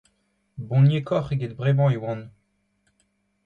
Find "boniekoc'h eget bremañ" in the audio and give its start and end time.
0.67-1.91